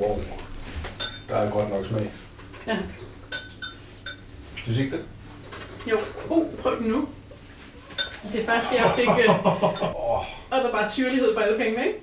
[0.00, 0.20] Wow.
[1.28, 2.10] Der er godt nok smag.
[2.66, 2.78] Ja.
[4.56, 5.04] Synes I ikke det?
[5.90, 5.98] Jo.
[6.28, 7.08] Uh, prøv den nu.
[8.32, 9.08] Det er først, jeg fik...
[9.08, 9.46] Øh,
[10.50, 11.98] og der er bare syrlighed på alle pengene, ikke?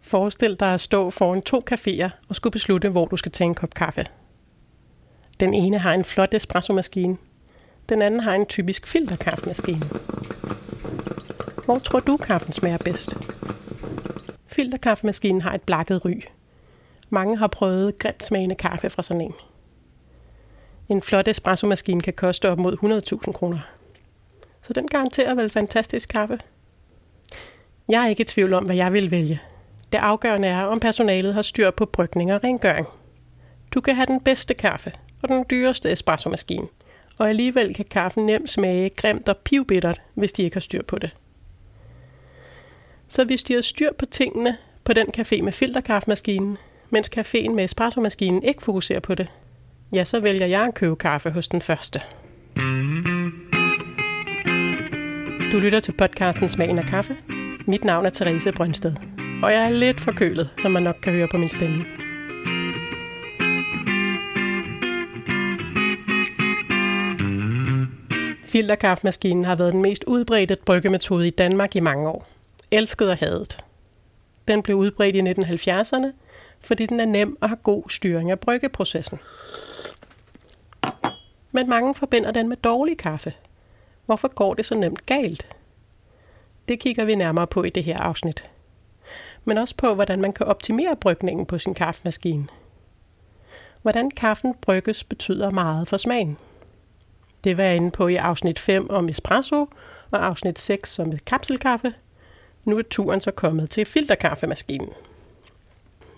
[0.00, 3.54] Forestil dig at stå foran to caféer og skulle beslutte, hvor du skal tage en
[3.54, 4.06] kop kaffe.
[5.40, 7.16] Den ene har en flot espresso-maskine.
[7.88, 9.90] Den anden har en typisk filterkaffemaskine.
[11.64, 13.16] Hvor tror du, kaffen smager bedst?
[14.56, 16.22] Filterkaffemaskinen har et blakket ry.
[17.10, 19.34] Mange har prøvet grimt smagende kaffe fra sådan en.
[20.88, 22.76] En flot espresso-maskine kan koste op mod
[23.26, 23.58] 100.000 kroner.
[24.62, 26.38] Så den garanterer vel fantastisk kaffe.
[27.88, 29.40] Jeg er ikke i tvivl om, hvad jeg vil vælge.
[29.92, 32.86] Det afgørende er, om personalet har styr på brygning og rengøring.
[33.74, 36.66] Du kan have den bedste kaffe og den dyreste espresso-maskine,
[37.18, 40.98] og alligevel kan kaffen nemt smage grimt og pivbittert, hvis de ikke har styr på
[40.98, 41.16] det.
[43.08, 46.56] Så hvis de har styr på tingene på den café med filterkaffemaskinen,
[46.90, 49.28] mens caféen med espresso-maskinen ikke fokuserer på det,
[49.92, 52.00] ja, så vælger jeg at købe kaffe hos den første.
[55.52, 57.16] Du lytter til podcasten Smagen af kaffe.
[57.66, 58.94] Mit navn er Therese Brøndsted,
[59.42, 61.84] og jeg er lidt forkølet, som man nok kan høre på min stemme.
[68.44, 72.35] Filterkaffemaskinen har været den mest udbredte bryggemetode i Danmark i mange år.
[72.70, 73.64] Elsket og hadet.
[74.48, 76.12] Den blev udbredt i 1970'erne,
[76.60, 79.18] fordi den er nem og har god styring af bryggeprocessen.
[81.52, 83.32] Men mange forbinder den med dårlig kaffe.
[84.06, 85.56] Hvorfor går det så nemt galt?
[86.68, 88.50] Det kigger vi nærmere på i det her afsnit.
[89.44, 92.46] Men også på, hvordan man kan optimere brygningen på sin kaffemaskine.
[93.82, 96.38] Hvordan kaffen brygges betyder meget for smagen.
[97.44, 99.68] Det var jeg inde på i afsnit 5 om espresso
[100.10, 101.94] og afsnit 6 om kapselkaffe.
[102.66, 104.88] Nu er turen så kommet til filterkaffemaskinen.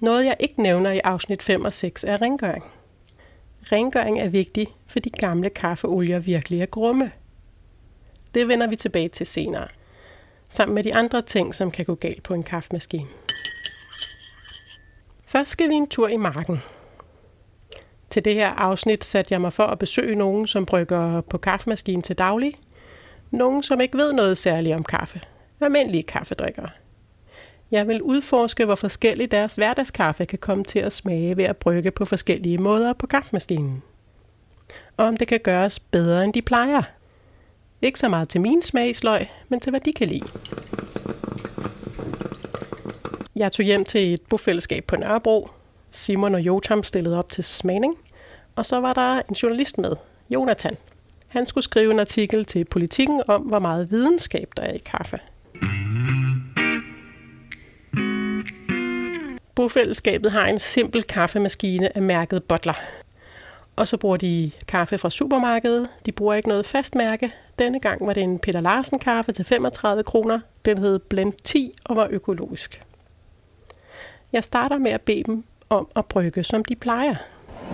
[0.01, 2.65] Noget jeg ikke nævner i afsnit 5 og 6 er rengøring.
[3.73, 7.13] Rengøring er vigtig, fordi gamle kaffeolier virkelig er grumme.
[8.35, 9.69] Det vender vi tilbage til senere,
[10.49, 13.09] sammen med de andre ting, som kan gå galt på en kaffemaskine.
[15.25, 16.59] Først skal vi en tur i marken.
[18.11, 22.03] Til det her afsnit satte jeg mig for at besøge nogen, som brygger på kaffemaskinen
[22.03, 22.55] til daglig.
[23.31, 25.21] Nogen, som ikke ved noget særligt om kaffe.
[25.61, 26.71] Almindelige kaffedrikkere.
[27.71, 31.91] Jeg vil udforske, hvor forskelligt deres hverdagskaffe kan komme til at smage ved at brygge
[31.91, 33.83] på forskellige måder på kaffemaskinen.
[34.97, 36.83] Og om det kan gøres bedre, end de plejer.
[37.83, 40.27] Ikke så meget til min smagsløg, men til hvad de kan lide.
[43.37, 45.49] Jeg tog hjem til et bofællesskab på Nørrebro.
[45.91, 47.99] Simon og Jotam stillede op til smagning.
[48.57, 49.97] Og så var der en journalist med,
[50.31, 50.77] Jonathan.
[51.29, 55.21] Han skulle skrive en artikel til politikken om, hvor meget videnskab der er i kaffe.
[59.59, 62.75] Bofællesskabet har en simpel kaffemaskine af mærket Butler.
[63.77, 65.89] Og så bruger de kaffe fra supermarkedet.
[66.07, 67.35] De bruger ikke noget fast mærke.
[67.59, 70.41] Denne gang var det en Peter Larsen kaffe til 35 kroner.
[70.65, 72.83] Den hed Blend 10 og var økologisk.
[74.33, 77.15] Jeg starter med at bede dem om at brygge, som de plejer.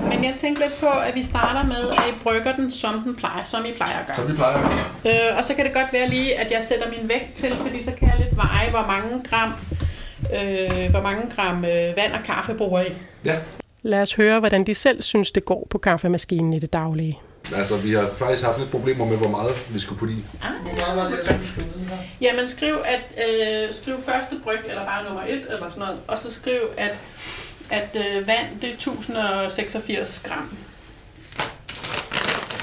[0.08, 3.16] Men jeg tænkte lidt på, at vi starter med, at I brygger den, som den
[3.16, 4.16] plejer, som I plejer at gøre.
[4.16, 4.64] Som vi plejer at
[5.02, 5.30] gøre.
[5.30, 7.82] Øh, og så kan det godt være lige, at jeg sætter min vægt til, fordi
[7.82, 9.52] så kan jeg lidt veje, hvor mange gram,
[10.40, 12.94] øh, hvor mange gram øh, vand og kaffe bruger I.
[13.24, 13.36] Ja.
[13.82, 17.18] Lad os høre, hvordan de selv synes, det går på kaffemaskinen i det daglige.
[17.56, 20.24] Altså, vi har faktisk haft lidt problemer med, hvor meget vi skulle putte i.
[20.42, 21.96] Ah, var det, her?
[22.20, 26.18] Jamen skriv, at, øh, skriv første bryg, eller bare nummer 1, eller sådan noget, og
[26.18, 26.94] så skriv, at,
[27.70, 30.56] at øh, vand, det er 1086 gram.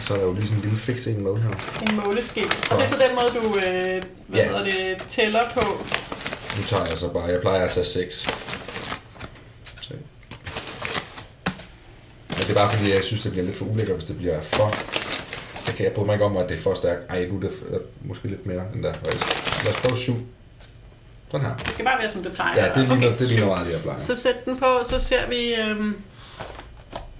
[0.01, 1.49] Så er der jo lige sådan en lille fix en med her.
[1.81, 2.41] En måleske.
[2.71, 4.45] Og det er så den måde, du øh, hvad Ja.
[4.47, 5.61] hedder det, tæller på.
[6.57, 8.15] Nu tager jeg så bare, jeg plejer at tage 6.
[9.81, 9.93] Se.
[12.29, 14.41] Men det er bare fordi, jeg synes, det bliver lidt for ulækkert, hvis det bliver
[14.41, 14.75] for...
[15.65, 17.01] Det kan jeg bryde mig ikke om, at det er for stærkt.
[17.09, 18.93] Ej, nu er det f- måske lidt mere end der.
[19.63, 20.13] Lad os prøve 7.
[21.31, 21.57] Sådan her.
[21.57, 22.65] Det skal bare være, som det plejer.
[22.65, 23.19] Ja, det ligner, Okay.
[23.19, 23.99] det ligner meget, det jeg plejer.
[23.99, 26.01] Så sæt den på, så ser vi, øhm,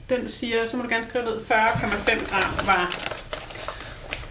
[0.09, 2.95] den siger, så må du gerne skrive ned, 40,5 gram var.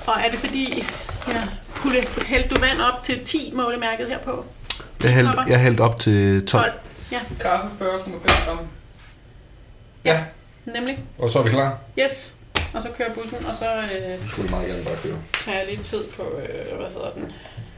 [0.06, 0.85] Og er det fordi,
[1.29, 1.43] ja,
[1.75, 4.44] putte, hældte du vand op til 10 målemærket her på?
[5.05, 6.73] Jeg hældte- jeg hældt op til 12.
[7.12, 8.58] Ja, Kaffe 40,5 gram.
[10.05, 10.25] Ja.
[10.67, 10.99] nemlig.
[11.19, 11.79] Og så er vi klar.
[11.99, 12.35] Yes.
[12.75, 15.17] Og så kører bussen, og så øh, skulle det meget gerne bare køre.
[15.44, 17.32] tager jeg lige tid på, øh, hvad hedder den,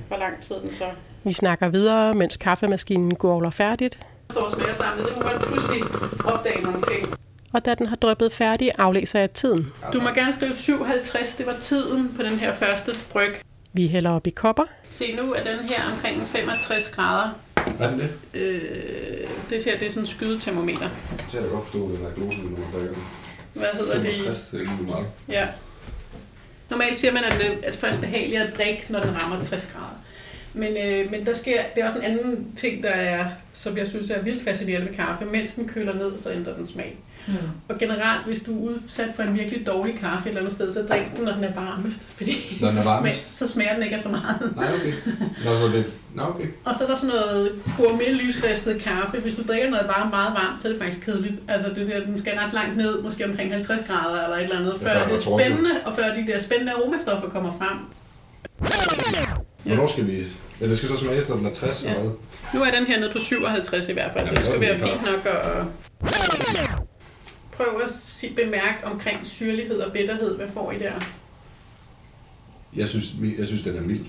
[0.09, 0.85] hvor lang tid den så...
[1.25, 3.99] Vi snakker videre, mens kaffemaskinen går færdigt.
[4.31, 5.83] Står og smager sammen, så må man pludselig
[6.25, 7.15] opdage nogle ting.
[7.53, 9.73] Og da den har drøbet færdig, aflæser jeg tiden.
[9.93, 13.35] Du må gerne skrive 57, det var tiden på den her første bryg.
[13.73, 14.65] Vi hælder op i kopper.
[14.91, 17.31] Se, nu er den her omkring 65 grader.
[17.81, 18.11] Er den det?
[18.35, 18.61] Øh,
[19.51, 20.89] det her det er sådan en skydetermometer.
[21.29, 23.03] Så jeg da godt forstå, at den er glosen, når man drikker den.
[23.53, 24.15] Hvad hedder det?
[24.15, 25.07] 65, det er ikke meget.
[25.29, 25.47] Ja.
[26.71, 29.97] Normalt siger man, at det er først behageligt at drikke, når den rammer 60 grader.
[30.55, 33.89] Men, øh, men der sker, det er også en anden ting, der er, som jeg
[33.89, 35.25] synes er vildt fascinerende ved kaffe.
[35.25, 36.97] Mens den køler ned, så ændrer den smag.
[36.97, 37.12] Mm.
[37.69, 40.73] Og generelt, hvis du er udsat for en virkelig dårlig kaffe et eller andet sted,
[40.73, 42.03] så drik den, når den er varmest.
[42.17, 43.35] Fordi Når den er så, varmest?
[43.35, 44.53] smager, så smager den ikke af så meget.
[44.57, 44.93] Nej, okay.
[45.45, 45.85] Nå, så det...
[46.15, 46.47] Nå, okay.
[46.65, 49.21] Og så er der sådan noget gourmet lysristet kaffe.
[49.21, 51.35] Hvis du drikker noget varmt, meget varmt, så er det faktisk kedeligt.
[51.49, 54.59] Altså det der, den skal ret langt ned, måske omkring 50 grader eller et eller
[54.59, 57.79] andet, Ja, før det er er spændende, og før de der spændende aromastoffer kommer frem.
[59.65, 60.23] Hvornår skal vi...
[60.61, 61.91] Ja, det skal så smages, når den er 60 Ja.
[61.91, 62.13] eller hvad?
[62.55, 64.55] Nu er den her nede på 57 i hvert fald, så Ja, det så er
[64.57, 66.82] skal vi være fint nok at
[67.53, 70.37] prøv at sige, bemærke omkring syrlighed og bitterhed.
[70.37, 70.93] Hvad får I der?
[72.77, 74.05] Jeg synes, jeg synes den er mild.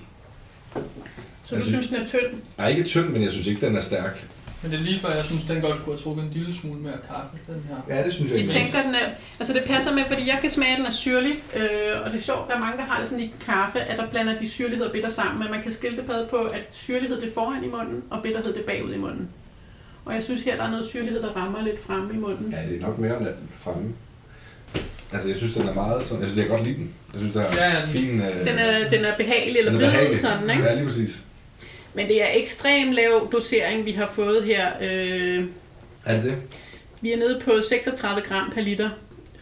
[1.44, 2.40] Så Jeg du synes- synes, den er tynd?
[2.58, 4.26] Nej, ikke tynd, men jeg synes ikke, den er stærk.
[4.62, 6.80] Men det er lige før, jeg synes, den godt kunne have trukket en lille smule
[6.80, 7.96] mere kaffe, den her.
[7.96, 9.08] Ja, det synes I tænker, den er...
[9.38, 11.32] Altså det passer med, fordi jeg kan smage, at den er syrlig.
[11.56, 13.98] Øh, og det er sjovt, der er mange, der har det sådan i kaffe, at
[13.98, 15.38] der blander de syrlighed og bitter sammen.
[15.42, 18.52] Men man kan skille det på, at syrlighed det er foran i munden, og bitterhed
[18.52, 19.28] det er bagud i munden.
[20.04, 22.52] Og jeg synes her, der er noget syrlighed, der rammer lidt fremme i munden.
[22.52, 23.26] Ja, det er nok mere end
[23.60, 23.92] fremme.
[25.12, 26.20] Altså, jeg synes, den er meget sådan...
[26.22, 26.94] Jeg synes, jeg kan godt lide den.
[27.12, 27.80] Jeg synes, det er Ja, ja.
[27.86, 28.20] fin...
[28.20, 30.62] Øh, Den er, den er behagelig eller er blid sådan, ikke?
[30.62, 31.20] Ja, lige præcis.
[31.94, 34.68] Men det er ekstrem lav dosering, vi har fået her.
[34.80, 35.44] Øh,
[36.04, 36.36] Er det det?
[37.00, 38.90] vi er nede på 36 gram per liter.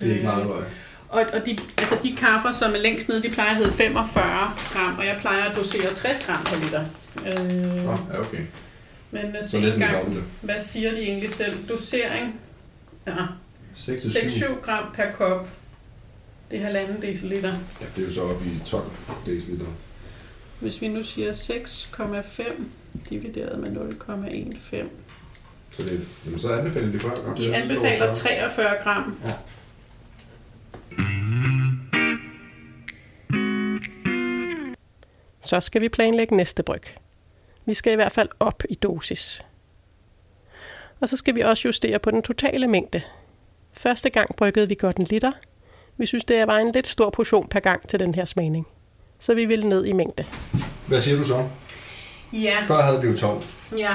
[0.01, 0.63] Det er ikke meget Øh, røg.
[1.09, 4.25] Og, og de, altså de kaffer, som er længst nede, de plejer at hedde 45
[4.73, 6.85] gram, og jeg plejer at dosere 60 gram per liter.
[7.27, 8.39] Øh, Nå, ja, okay.
[9.13, 10.29] Men lad os Så se næsten det engang, dobbelte.
[10.41, 11.69] hvad siger de egentlig selv?
[11.69, 12.41] Dosering,
[13.07, 13.15] ja,
[13.75, 15.49] 6 til 6-7 gram per kop.
[16.51, 17.49] Det er halvanden deciliter.
[17.81, 18.85] Ja, det er jo så oppe i 12
[19.27, 19.67] deciliter.
[20.61, 22.53] Hvis vi nu siger 6,5
[23.11, 24.87] divideret med 0,15.
[25.73, 27.37] Så, det, jamen, så anbefaler de 40 gram.
[27.37, 29.19] De anbefaler 43 gram.
[29.27, 29.33] Ja.
[35.43, 36.83] Så skal vi planlægge næste bryg.
[37.67, 39.43] Vi skal i hvert fald op i dosis.
[41.01, 43.03] Og så skal vi også justere på den totale mængde.
[43.73, 45.33] Første gang bryggede vi godt en liter.
[45.97, 48.67] Vi synes, det var en lidt stor portion per gang til den her smagning.
[49.19, 50.25] Så vi vil ned i mængde.
[50.87, 51.49] Hvad siger du så?
[52.33, 53.43] Ja, Før havde vi jo 12.
[53.79, 53.95] ja.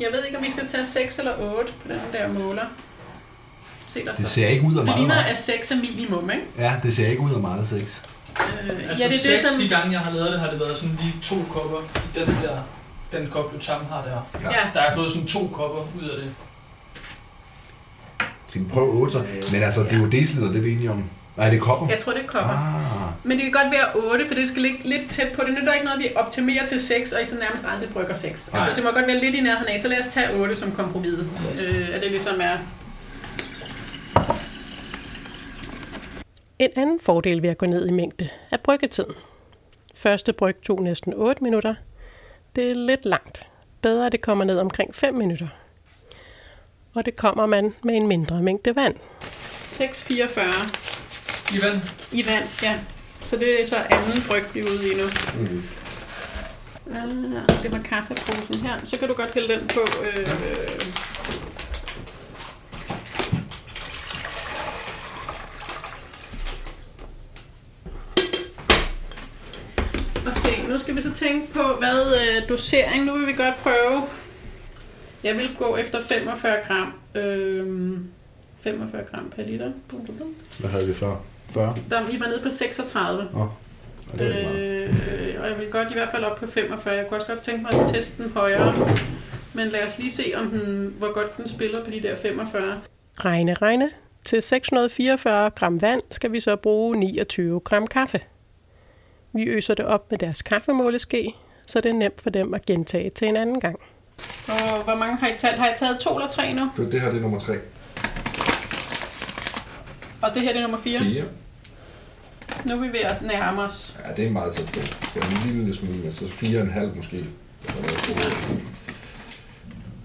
[0.00, 2.64] Jeg ved ikke, om vi skal tage 6 eller 8 på den der måler.
[3.88, 4.98] Se, der Det ser ikke ud af Det meget.
[4.98, 5.30] ligner, meget.
[5.30, 6.42] at 6 er minimum, ikke?
[6.58, 8.02] Ja, det ser ikke ud af meget sex.
[8.40, 9.60] Øh, Altså, ja, det er det, seks, som...
[9.60, 11.78] de gange, jeg har lavet det, har det været sådan lige to kopper
[12.16, 12.56] i den der,
[13.18, 14.40] den kop, du sammen har der.
[14.50, 16.30] Ja, Der har jeg fået sådan to kopper ud af det.
[18.48, 19.22] Skal vi prøve 8 så?
[19.52, 21.04] Men altså, det er jo deciliter, det er vi enige om.
[21.36, 21.88] Nej, det er kopper.
[21.88, 22.50] jeg tror, det er kopper.
[22.50, 25.42] Ah, Men det kan godt være 8, for det skal ligge lidt tæt på.
[25.46, 28.14] Det nytter ikke noget, at vi optimerer til 6, og I så nærmest aldrig brygger
[28.14, 28.50] 6.
[28.52, 28.60] Nej.
[28.62, 30.72] Altså, det må godt være lidt i nærheden af, så lad os tage 8 som
[30.72, 31.12] kompromis.
[31.66, 32.56] Øh, at det ligesom er...
[36.62, 39.14] En anden fordel ved at gå ned i mængde er bryggetiden.
[39.94, 41.74] Første bryg tog næsten 8 minutter.
[42.56, 43.42] Det er lidt langt.
[43.80, 45.48] Bedre, at det kommer ned omkring 5 minutter.
[46.94, 48.94] Og det kommer man med en mindre mængde vand.
[49.20, 51.80] 6,44 Ivan,
[52.12, 52.78] i vand, ja.
[53.20, 55.06] Så det er så anden bryg, vi er ude i nu.
[55.40, 55.62] Mm.
[56.94, 58.80] Ah, det var kaffeposen her.
[58.84, 59.80] Så kan du godt hælde den på.
[60.04, 60.28] Øh,
[70.26, 73.04] og se, nu skal vi så tænke på, hvad øh, dosering.
[73.04, 74.02] Nu vil vi godt prøve.
[75.24, 76.94] Jeg vil gå efter 45 gram.
[77.14, 77.98] Øh,
[78.60, 79.72] 45 gram per liter.
[80.60, 81.16] Hvad havde vi før?
[81.50, 81.76] 40?
[81.90, 83.28] Der, I var nede på 36.
[83.32, 83.48] Nå,
[84.12, 84.88] ja, det er ikke meget.
[85.20, 86.94] Øh, og jeg vil godt i hvert fald op på 45.
[86.94, 88.74] Jeg kunne også godt tænke mig at teste den højere.
[89.52, 92.80] Men lad os lige se, om den, hvor godt den spiller på de der 45.
[93.20, 93.90] Regne, regne.
[94.24, 98.20] Til 644 gram vand skal vi så bruge 29 gram kaffe.
[99.32, 101.34] Vi øser det op med deres kaffemåleske,
[101.66, 103.78] så det er nemt for dem at gentage til en anden gang.
[104.48, 105.58] Og hvor mange har I taget?
[105.58, 106.70] Har I taget to eller tre nu?
[106.76, 107.58] Det, her det er nummer 3.
[110.22, 110.98] Og det her det er nummer 4.
[110.98, 111.24] 4.
[112.64, 113.96] Nu er vi ved at nærme os.
[114.08, 114.80] Ja, det er meget tæt på.
[115.14, 117.24] Det er en lille smule, men så 4,5 måske.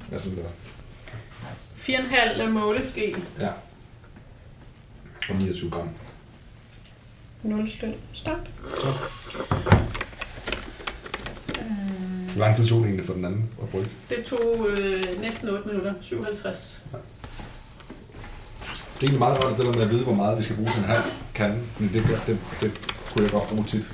[0.09, 0.43] Hvad sådan der?
[1.77, 3.15] 4,5 måleske.
[3.39, 3.49] Ja.
[5.29, 5.89] Og 29 gram.
[7.47, 7.93] 0 støt.
[8.13, 8.37] Stop.
[12.33, 13.89] Hvor lang tid tog det egentlig for den anden at brygge?
[14.09, 15.93] Det tog øh, næsten 8 minutter.
[16.01, 16.83] 57.
[16.93, 16.99] Det
[18.95, 20.79] er egentlig meget godt, det der med at vide, hvor meget vi skal bruge til
[20.79, 21.03] en halv
[21.35, 21.55] kande.
[21.79, 22.71] Men det, det, det, det
[23.13, 23.93] kunne jeg godt bruge tit.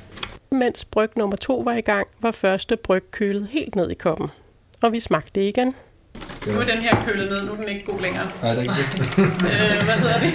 [0.52, 4.28] Mens bryg nummer to var i gang, var første bryg kølet helt ned i koppen.
[4.82, 5.76] og vi smagte igen.
[6.48, 8.26] Nu er den her kølet ned, nu er den ikke god længere.
[8.42, 9.18] Nej, det er ikke det.
[9.54, 10.34] øh, hvad hedder det?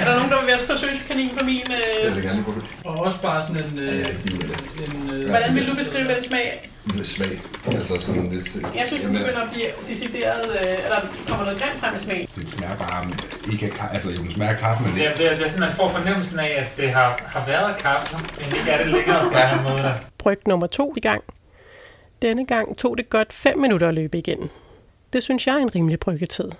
[0.00, 1.62] er der nogen, der vil være forsøgskanin på min...
[1.70, 2.14] Jeg Øh...
[2.16, 2.64] vil gerne prøve det.
[2.84, 3.78] Og også bare sådan en...
[3.78, 4.58] Ja, Øh, jeg giver det.
[4.86, 6.70] en øh, Hvordan vil du beskrive den smag?
[6.92, 7.40] Det er svag.
[7.66, 10.50] Altså sådan, det, Jeg synes, den begynder at blive decideret...
[10.50, 12.28] Øh, eller kommer noget grimt frem i smagen.
[12.36, 13.06] Den smager bare
[13.52, 13.94] ikke af kaffe.
[13.94, 15.08] Altså, den smager af kaffe, men Det, ikke.
[15.12, 17.76] er- det, er- det er sådan, man får fornemmelsen af, at det har, har været
[17.76, 19.92] kaffe, men ikke er det længere på en måde.
[20.18, 21.22] Bryg nummer to i gang.
[22.22, 24.50] Denne gang tog det godt 5 minutter at løbe igen.
[25.16, 26.50] Det synes jeg er en rimelig bryggetid.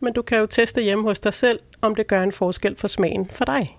[0.00, 2.88] Men du kan jo teste hjemme hos dig selv, om det gør en forskel for
[2.88, 3.78] smagen for dig.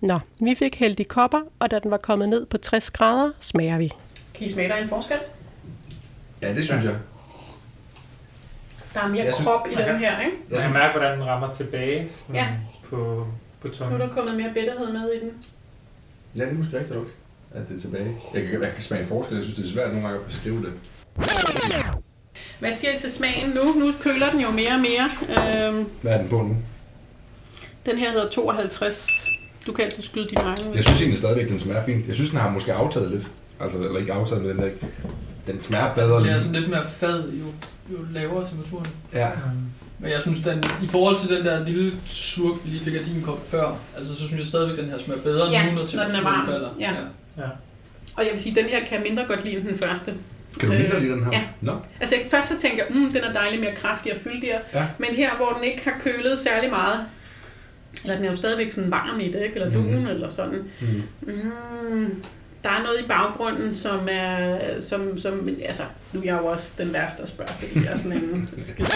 [0.00, 3.30] Nå, vi fik hældt i kopper, og da den var kommet ned på 60 grader,
[3.40, 3.92] smager vi.
[4.34, 5.16] Kan I smage, der er en forskel?
[6.42, 6.94] Ja, det synes jeg.
[8.94, 10.36] Der er mere Jeg synes- krop i den kan- her, ikke?
[10.50, 12.48] Man kan mærke, hvordan den rammer tilbage sådan Ja.
[12.84, 12.96] på,
[13.60, 14.00] på Nu er tungen.
[14.00, 15.32] der kommet mere bitterhed med i den.
[16.36, 17.06] Ja, det er måske rigtigt nok,
[17.54, 18.16] at det er tilbage.
[18.34, 19.34] Jeg kan, jeg kan smage en forskel.
[19.36, 20.72] Jeg synes, det er svært nogle gange at beskrive det.
[22.58, 23.80] Hvad siger I til smagen nu?
[23.84, 25.10] Nu køler den jo mere og mere.
[25.68, 26.56] Øhm, Hvad er den på nu?
[27.86, 29.06] den her hedder 52.
[29.66, 30.70] Du kan altid skyde dine egne.
[30.74, 32.06] Jeg synes egentlig stadigvæk, den smager fint.
[32.06, 33.26] Jeg synes, den har måske aftaget lidt.
[33.60, 34.70] Altså, eller ikke aftaget, men den, er,
[35.46, 37.44] den smager bedre det er sådan lidt mere fad, jo,
[37.92, 38.86] jo lavere temperaturen.
[39.14, 39.28] Ja.
[39.28, 39.60] Mm.
[39.98, 43.00] Men jeg synes, den, i forhold til den der lille slurk, vi lige fik af
[43.04, 45.78] din kop før, altså så synes jeg stadigvæk, den her smager bedre, Ja, nu, når
[45.80, 46.46] når den er temperaturen varm.
[46.46, 46.68] falder.
[46.80, 46.90] Ja.
[47.38, 47.48] Ja.
[48.16, 50.14] Og jeg vil sige, at den her kan jeg mindre godt lide end den første.
[50.58, 51.30] Kan du Øh, lide den her?
[51.32, 51.42] ja.
[51.60, 51.72] Nå.
[52.00, 54.60] Altså jeg, først så tænker jeg, mm, den er dejlig mere kraftig og fyldigere.
[54.74, 54.86] Ja.
[54.98, 57.00] Men her, hvor den ikke har kølet særlig meget,
[58.04, 59.54] eller den er jo stadigvæk sådan varm i det, ikke?
[59.54, 60.06] eller lun Mhm.
[60.08, 60.62] eller sådan.
[60.80, 61.02] Mm.
[61.20, 62.22] Mm,
[62.62, 66.72] der er noget i baggrunden, som er, som, som, altså, nu er jeg jo også
[66.78, 68.88] den værste at spørge, fordi jeg er sådan en skide.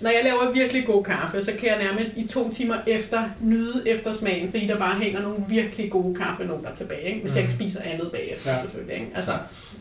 [0.00, 3.82] Når jeg laver virkelig god kaffe, så kan jeg nærmest i to timer efter nyde
[3.88, 7.20] eftersmagen, fordi der bare hænger nogle virkelig gode kaffenoter tilbage, ikke?
[7.20, 8.56] hvis jeg ikke spiser andet bagefter Ja.
[8.56, 8.62] ja.
[8.62, 8.94] selvfølgelig.
[8.94, 9.06] Ikke?
[9.14, 9.32] Altså,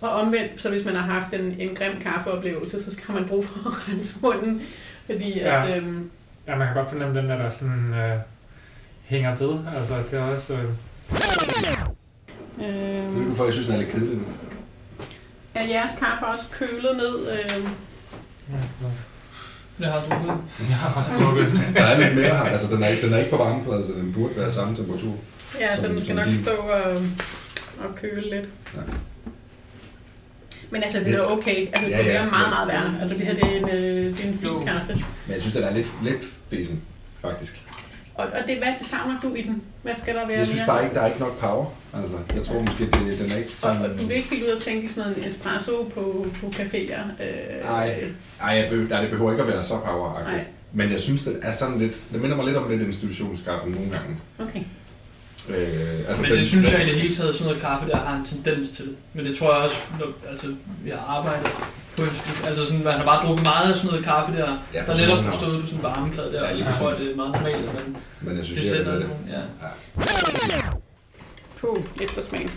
[0.02, 3.44] og omvendt, så hvis man har haft en, en grim kaffeoplevelse, så skal man bruge
[3.44, 4.62] for at rense munden,
[5.06, 5.66] fordi Ja.
[5.72, 6.10] at, øhm,
[6.48, 8.20] ja, man kan godt fornemme den der, der sådan, øh,
[9.06, 9.58] hænger ved.
[9.80, 10.54] Altså, det er også...
[10.54, 10.60] Øh,
[12.60, 14.24] Det er øhm, jo for, jeg synes, den er lidt kedelig nu.
[15.54, 17.16] er jeres kaffe også kølet ned?
[17.32, 17.70] Øhm,
[18.52, 18.58] ja,
[19.78, 20.38] Det har du drukket.
[20.70, 21.48] jeg har også drukket.
[21.76, 22.44] Der er lidt mere her.
[22.44, 25.16] Altså, den er, ikke- den er ikke på varmeplade, så den burde være samme temperatur.
[25.60, 26.42] Ja, så den skal nok din.
[26.44, 26.92] stå og,
[27.80, 28.50] og køle lidt.
[28.76, 28.82] Ja.
[30.72, 31.68] Men altså, det er okay.
[31.68, 32.04] Altså, det Ja, ja.
[32.12, 33.00] være meget, meget værre.
[33.02, 34.94] Altså, det her det er en, øh, det er en fin kaffe.
[35.28, 36.82] Men jeg synes, den er lidt, lidt fesen,
[37.22, 37.66] faktisk.
[38.16, 39.62] Og, og det, hvad det savner du i den?
[39.84, 40.68] Hvad skal der være Jeg synes mere?
[40.68, 41.66] bare ikke, der er ikke nok power.
[41.94, 43.82] Altså, jeg tror måske, det, den er ikke Og, sådan...
[43.82, 47.24] og du vil ikke helt ud og tænke sådan noget espresso på, på caféer?
[47.24, 48.04] Øh, Nej.
[48.42, 50.22] Ej, jeg behøver, nej, det behøver ikke at være så power.
[50.74, 52.08] Men jeg synes, den er sådan lidt...
[52.14, 54.18] Det minder mig lidt om lidt institutionskaffe nogle gange.
[54.40, 54.62] Okay.
[55.50, 57.88] Øh, Altså, Men den- det synes den- jeg i det hele taget, sådan noget kaffe
[57.90, 58.96] der har en tendens til.
[59.14, 60.48] Men det tror jeg også, når, altså,
[60.84, 61.48] vi har arbejdet
[61.98, 62.48] på studie.
[62.50, 65.24] Altså sådan, man har bare drukket meget af sådan noget kaffe der, Ja, der netop
[65.24, 67.32] har stået på sådan en varmegrad der, Ja, og så tror jeg, det er meget
[67.36, 69.08] normalt, man Men jeg synes, det jeg sender er det.
[69.10, 69.30] nogen.
[70.50, 70.62] Ja.
[71.60, 72.52] Puh, eftersmagen.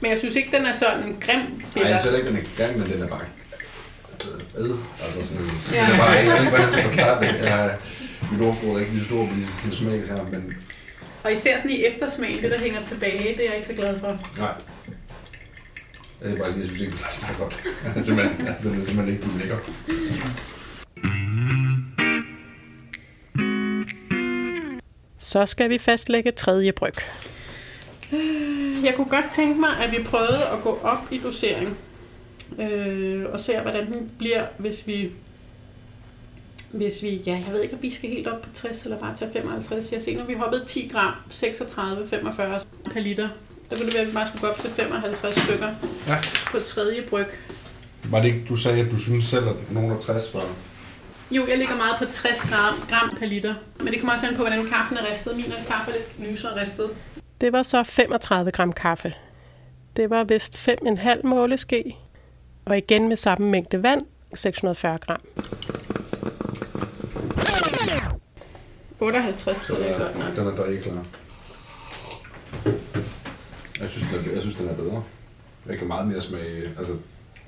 [0.00, 1.62] Men jeg synes ikke, den er sådan grim.
[1.76, 3.20] Nej, jeg synes ikke, den er grim, men den er bare...
[4.58, 4.70] Ad.
[5.04, 5.46] Altså sådan...
[5.72, 5.84] Ja.
[5.86, 7.40] Den er bare ikke hvordan til at forklare det.
[7.44, 7.76] Jeg,
[8.32, 9.32] mit ordforråd er ikke lige stor på
[9.64, 10.56] min smag her, men...
[11.24, 14.00] Og især sådan i eftersmagen, det der hænger tilbage, det er jeg ikke så glad
[14.00, 14.18] for.
[14.38, 14.50] Nej.
[16.22, 17.54] Jeg skal bare sige, jeg synes ikke, det smager godt.
[18.06, 19.58] simpelthen, altså, det er simpelthen ikke lækker.
[25.18, 26.94] Så skal vi fastlægge tredje bryg.
[28.84, 31.78] Jeg kunne godt tænke mig, at vi prøvede at gå op i dosering.
[32.58, 35.10] Øh, og se, hvordan den bliver, hvis vi...
[36.72, 39.16] Hvis vi, ja, jeg ved ikke, om vi skal helt op på 60 eller bare
[39.16, 39.92] tage 55.
[39.92, 42.60] Jeg ser, nu vi hoppet 10 gram, 36, 45
[42.90, 43.28] per liter.
[43.70, 45.68] Der kunne det være, at vi bare skulle gå op til 55 stykker
[46.06, 46.16] Ja.
[46.50, 47.26] på tredje bryg.
[48.04, 50.42] Var det ikke, du sagde, at du synes selv, at nogen af 60 var...
[51.30, 53.54] Jo, jeg ligger meget på 60 gram, gram per liter.
[53.80, 55.36] Men det kommer også an på, hvordan kaffen er ristet.
[55.36, 56.90] Min er kaffe er lidt lysere ristet.
[57.40, 59.14] Det var så 35 gram kaffe.
[59.96, 61.96] Det var vist 5,5 måleske.
[62.64, 64.00] Og igen med samme mængde vand,
[64.34, 65.20] 640 gram.
[69.00, 70.36] 58, så det er godt nok.
[70.36, 71.04] Den er der ikke klar.
[73.80, 75.02] Jeg synes, den er, jeg synes, den er bedre.
[75.68, 76.92] Jeg kan meget mere smage, altså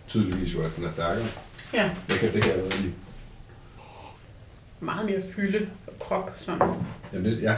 [0.09, 1.27] tydeligvis jo, at den er stærkere.
[1.75, 2.93] Ja, Jeg kan, det kan jeg bedre lide.
[4.81, 6.33] meget mere fylde og krop.
[6.37, 6.69] Sådan.
[7.13, 7.55] Jamen, det, ja.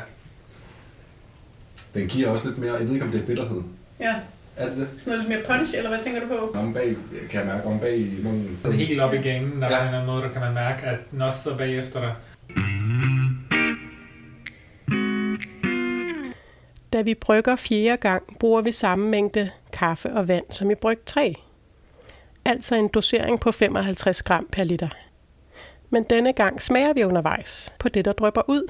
[1.95, 3.63] Den giver også lidt mere, jeg ved ikke, om det er bitterhed.
[4.01, 4.15] Ja,
[4.57, 4.89] Er det det?
[4.99, 6.59] sådan noget lidt mere punch, eller hvad tænker du på?
[6.59, 6.97] Om bag,
[7.31, 8.59] kan jeg mærke om bag i munden.
[8.63, 9.77] Det er helt op i ganen, og Ja.
[9.77, 12.13] på en eller anden måde, der kan man mærke, at den også så bagefter der.
[17.03, 20.99] Da vi brygger fjerde gang, bruger vi samme mængde kaffe og vand som i bryg
[21.07, 21.35] 3.
[22.45, 24.89] altså en dosering på 55 gram per liter.
[25.91, 28.69] Men denne gang smager vi undervejs på det, der drypper ud.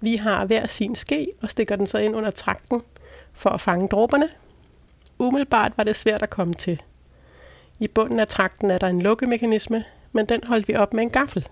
[0.00, 2.82] Vi har hver sin ske og stikker den så ind under trakten
[3.32, 4.28] for at fange dråberne.
[5.18, 6.82] Umiddelbart var det svært at komme til.
[7.78, 11.10] I bunden af trakten er der en lukkemekanisme, men den holdt vi op med en
[11.10, 11.48] gaffel.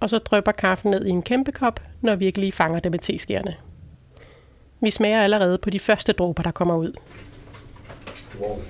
[0.00, 2.90] Og så drypper kaffen ned i en kæmpe kop, når vi ikke lige fanger det
[2.92, 3.56] med teskærene.
[4.82, 6.92] Vi smager allerede på de første dråber, der kommer ud.
[8.40, 8.62] Wow.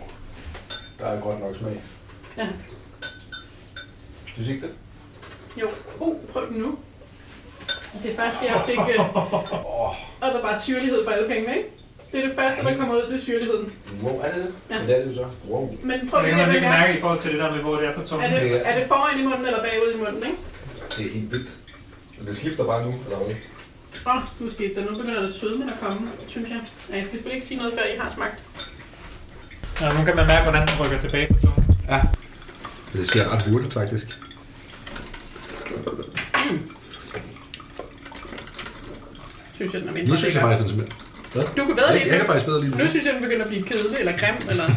[0.99, 1.83] Der er godt nok smag.
[2.39, 2.49] Ja.
[4.35, 4.71] Synes ikke det?
[5.61, 5.69] Jo.
[6.01, 6.79] Uh, prøv den nu.
[8.03, 8.79] Det første, jeg fik...
[8.79, 9.17] Øh,
[10.21, 11.69] og der var syrlighed på alle pengene, ikke?
[12.13, 13.73] Det er det første, der kommer ud, det er syrligheden.
[14.03, 14.53] Wow, er det det?
[14.71, 14.79] Ja.
[14.79, 15.27] Men det er det jo så.
[15.49, 15.75] Wow.
[15.83, 16.61] Men prøv Det lige at mærke.
[16.61, 18.33] mærke i forhold til det der med, hvor det er på tungen.
[18.33, 20.39] Er det, er det foran i munden eller bagud i munden, ikke?
[20.99, 21.51] Det er helt vildt.
[22.27, 23.35] Det skifter bare nu, eller hvad?
[24.07, 24.85] Åh, oh, nu skete det.
[24.91, 26.61] Nu begynder det sødme at komme, synes jeg.
[26.91, 28.35] Ja, jeg skal selvfølgelig ikke sige noget, før I har smagt.
[29.81, 31.65] Ja, nu kan man mærke, hvordan den rykker tilbage på tungen.
[32.93, 34.19] Det sker ret hurtigt, faktisk.
[39.55, 40.57] Synes jeg, den er mindre Nu synes jeg lækker.
[40.57, 40.87] faktisk, den
[41.35, 41.53] smager.
[41.57, 42.27] Du kan bedre Jeg, lide jeg kan den.
[42.27, 44.65] faktisk bedre lide Nu synes jeg, den begynder at blive kedelig eller grim, eller...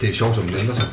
[0.00, 0.84] Det er sjovt, som den ændrer sig.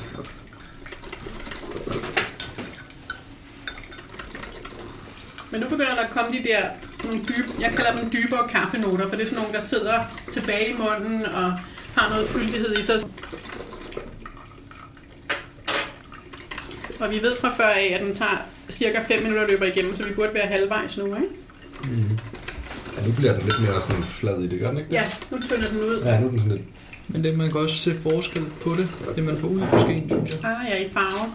[5.56, 6.62] Men nu begynder der at komme de der
[7.04, 10.00] nogle dybe, jeg kalder dem dybere kaffenoter, for det er sådan nogle, der sidder
[10.32, 11.54] tilbage i munden og
[11.96, 13.00] har noget fyldighed i sig.
[17.00, 18.38] Og vi ved fra før af, at den tager
[18.70, 21.28] cirka 5 minutter at løbe igennem, så vi burde være halvvejs nu, ikke?
[22.98, 24.96] Ja, nu bliver den lidt mere sådan flad i det, gør den ikke det?
[24.96, 26.02] Ja, nu tynder den ud.
[26.06, 26.68] Ja, nu er den sådan lidt...
[27.08, 30.04] Men det, man kan også se forskel på det, det man får ud af måske,
[30.08, 30.52] synes jeg.
[30.52, 31.32] Ah, ja, i farve.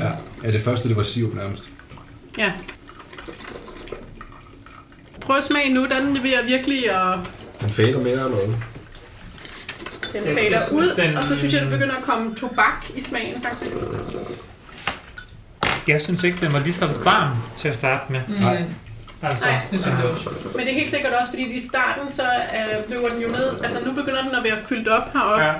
[0.00, 0.10] Ja.
[0.44, 1.70] ja, det første, det var sirup nærmest.
[2.38, 2.52] Ja.
[5.22, 7.18] Prøv at smage nu, den er ved at virkelig at
[7.60, 8.38] Den fader mere eller hvad?
[10.12, 12.84] den Jeg fader synes, ud, den- og så synes jeg, der begynder at komme tobak
[12.96, 13.76] i smagen, faktisk.
[15.88, 18.20] Jeg synes ikke, den var lige så varm til at starte med.
[18.40, 18.62] Nej.
[19.22, 20.30] Altså, Nej, Det synes jeg også.
[20.56, 23.50] Men det er helt sikkert også, fordi i starten, så øh, løber den jo ned.
[23.62, 25.44] Altså, nu begynder den at være fyldt op heroppe.
[25.44, 25.52] ja,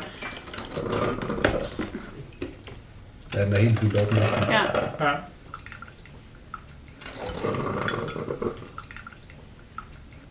[3.35, 4.19] Ja, den er helt fyldt op nu.
[4.21, 4.61] Ja.
[5.01, 5.13] ja.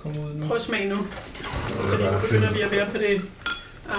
[0.04, 0.46] Kom ud nu.
[0.48, 0.96] Prøv at smage nu.
[0.96, 1.06] Det
[1.90, 3.22] Fordi er nu begynder vi at være på det.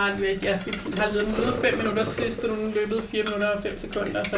[0.01, 3.05] Ah, du ved, ja, vi har løbet løbet 5 minutter sidst, og nu er løbet
[3.11, 4.37] 4 minutter og 5 sekunder, så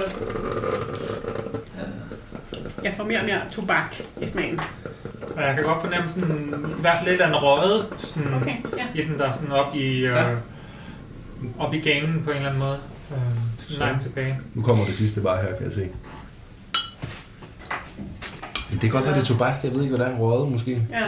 [2.85, 4.61] jeg får mere og mere tobak i smagen.
[5.37, 8.57] Og jeg kan godt fornemme sådan, i hvert fald lidt af en røget sådan, Okay,
[8.79, 8.87] ja.
[9.03, 10.25] i den der sådan op i, øh, Ja.
[11.59, 12.79] op i ganen på en eller anden måde.
[13.13, 13.19] Øh,
[13.59, 13.75] Så.
[13.75, 14.39] sådan langt tilbage.
[14.55, 15.89] Nu kommer det sidste bare her, kan jeg se.
[18.71, 19.55] Men det kan godt være, det er tobak.
[19.65, 20.83] Jeg ved ikke, hvad der er røget måske.
[20.93, 21.07] ja.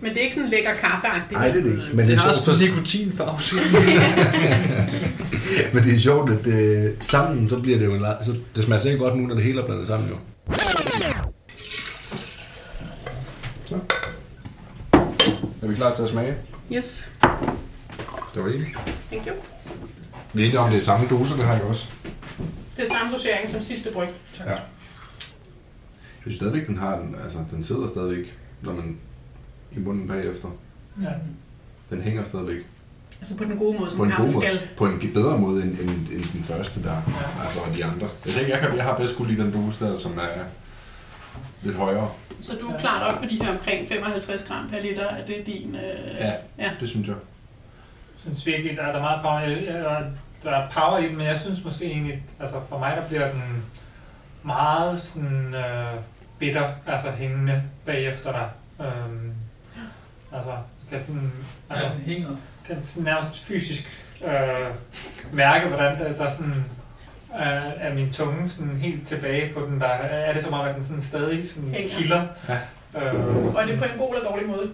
[0.00, 1.32] Men det er ikke sådan lækker kaffeagtigt.
[1.40, 1.82] Nej, det er det ikke.
[1.90, 3.38] Men det det er har sjovt, sådan så, en nikotinfarve.
[5.74, 8.80] men det er sjovt at øh, sammen, så bliver det jo en så Det smager
[8.80, 10.16] sikkert godt nu, når det hele er blandet sammen jo.
[13.64, 13.78] Så.
[15.62, 16.34] Er vi klar til at smage?
[16.72, 17.10] Yes,
[18.34, 18.64] Det var det.
[19.10, 19.34] thank you.
[20.32, 21.86] Vi er enige om, det er samme dose, det her ikke også?
[22.76, 24.08] Det er samme dosering som sidste bryg.
[24.38, 24.44] Ja.
[24.44, 24.58] Jeg
[26.20, 28.96] synes stadigvæk, den har den, altså den sidder stadigvæk, når man
[29.72, 30.48] i munden bagefter.
[31.02, 31.10] Ja.
[31.90, 32.66] Den hænger stadigvæk.
[33.20, 34.46] Altså på den gode måde, På som en kaffe måde.
[34.46, 34.60] skal.
[34.76, 36.92] På en bedre måde end, end, end den første der.
[36.92, 37.42] Ja.
[37.44, 38.06] Altså og de andre.
[38.26, 40.44] Jeg tænker, jeg, kan, jeg har bedst kunne lide den dose der, som er
[41.62, 42.10] lidt højere.
[42.40, 45.40] Så du er klart op på de her omkring 55 gram per liter, at det
[45.40, 45.74] er din...
[45.74, 46.32] Øh, Ja.
[46.58, 46.70] ja.
[46.80, 47.16] Det synes jeg.
[48.20, 50.02] synes virkelig, der er der meget power,
[50.44, 53.32] der er power i den, men jeg synes måske egentlig, altså for mig der bliver
[53.32, 53.42] den
[54.42, 55.94] meget sådan øh,
[56.38, 58.48] bitter, altså hængende bagefter dig.
[58.86, 59.32] Øhm,
[60.32, 60.50] altså,
[60.90, 61.32] kan sådan,
[61.70, 62.30] Ja, altså, den hænger.
[62.66, 64.66] kan sådan nærmest fysisk øh,
[65.32, 66.64] mærke, hvordan der, der er sådan
[67.34, 70.74] øh, er min tunge sådan helt tilbage på den der, er det som om, at
[70.74, 71.88] den sådan stadig sådan Hænger.
[71.88, 72.22] kilder.
[72.48, 72.58] Ja.
[73.14, 74.70] Øh, Og er det på en god eller dårlig måde?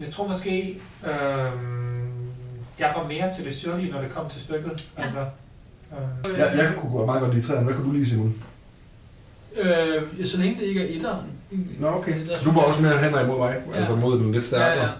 [0.00, 1.52] jeg tror måske, øh,
[2.78, 4.90] jeg var mere til det syrlige, når det kom til stykket.
[4.98, 5.02] Ja.
[5.02, 5.26] Altså,
[5.92, 7.64] øh, Jeg, jeg kunne gå meget godt lide træerne.
[7.64, 8.34] Hvad kunne du lide, Simon?
[9.56, 11.32] Øh, så længe det ikke er etteren.
[11.80, 12.24] Nå, okay.
[12.26, 13.56] Så du var også mere hen imod mig?
[13.72, 13.78] Ja.
[13.78, 14.84] Altså mod den lidt Ja, stærkere?
[14.84, 14.90] ja.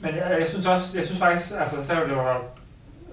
[0.00, 2.40] men jeg, jeg, synes også, jeg synes faktisk, altså selvom det var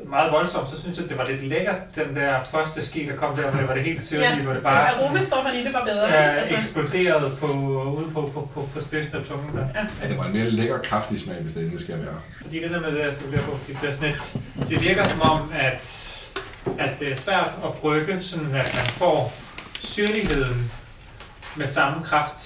[0.10, 3.36] meget voldsomt, så synes jeg, det var lidt lækkert, den der første ske, der kom
[3.36, 5.74] der, hvor det var det helt syrlige, Ja, hvor det Bare bare aromastofferne i det
[5.74, 6.08] var bedre.
[6.08, 7.48] ja, altså, eksploderede på,
[7.98, 9.56] ude på, på, på, på spidsen af tungen.
[9.58, 9.66] Der.
[10.02, 12.16] Ja, det var en mere lækker, kraftig smag, hvis det endelig skal være.
[12.42, 14.34] Fordi det der med det, at du bliver på, det, bliver sådan et,
[14.70, 16.08] det virker som om, at,
[16.80, 19.34] at det er svært at brygge, sådan at man får
[19.80, 20.72] syrligheden
[21.56, 22.44] med samme kraft,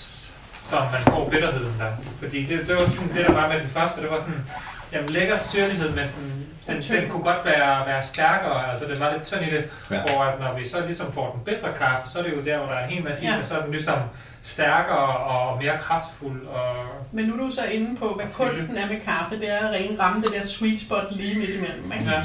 [0.69, 1.91] som man får bitterheden der.
[2.19, 4.45] Fordi det, det var sådan, det der var med den første, det var sådan,
[4.91, 8.71] Jamen, lækker syrlighed, men den, den, den kunne godt være, være stærkere.
[8.71, 9.65] Altså, den var lidt tynd i det.
[9.91, 10.01] Ja.
[10.01, 12.57] Hvor at når vi så ligesom får den bedre kaffe, så er det jo der,
[12.57, 13.37] hvor der er en hel masse i, Ja.
[13.37, 13.99] men så er den ligesom
[14.43, 16.47] stærkere og mere kraftfuld.
[16.47, 16.75] Og,
[17.11, 19.39] Men nu er du så inde på, hvad kunsten er med kaffe.
[19.39, 21.91] Det er at rent ramme det der sweet spot lige midt imellem.
[21.99, 22.11] Ikke?
[22.11, 22.21] ja.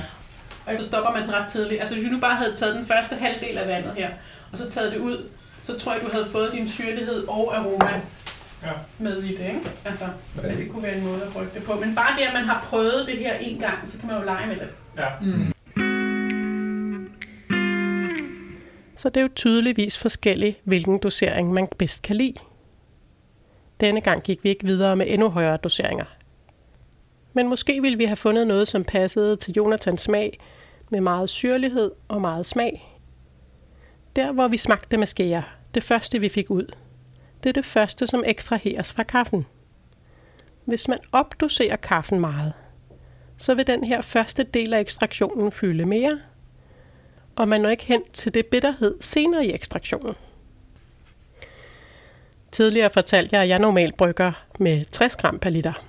[0.66, 1.80] Og så stopper man den ret tidligt.
[1.80, 4.08] Altså hvis vi nu bare havde taget den første halvdel af vandet her,
[4.52, 5.28] og så taget det ud,
[5.62, 8.00] så tror jeg, du havde fået din syrlighed og aroma
[8.62, 8.70] Ja.
[8.98, 9.40] med i det.
[9.44, 9.60] Ikke?
[9.84, 10.04] Altså,
[10.42, 10.48] Ja.
[10.48, 11.74] at det kunne være en måde at brygge det på.
[11.74, 14.24] Men bare det, at man har prøvet det her en gang, så kan man jo
[14.24, 14.68] lege med det.
[14.96, 15.06] ja.
[15.22, 15.52] Mm.
[18.96, 22.34] Så det er jo tydeligvis forskelligt, hvilken dosering man bedst kan lide.
[23.80, 26.04] Denne gang gik vi ikke videre med endnu højere doseringer.
[27.32, 30.40] Men måske ville vi have fundet noget, som passede til Jonathans smag,
[30.90, 32.89] med meget syrlighed og meget smag.
[34.20, 35.42] Der, hvor vi smagte med skære,
[35.74, 36.66] det første vi fik ud,
[37.42, 39.46] det er det første, som ekstraheres fra kaffen.
[40.64, 42.52] Hvis man opdoserer kaffen meget,
[43.37, 46.20] så vil den her første del af ekstraktionen fylde mere,
[47.37, 50.14] og man når ikke hen til det bitterhed senere i ekstraktionen.
[52.52, 55.85] Tidligere fortalte jeg, at jeg normalt brygger med 60 gram per liter,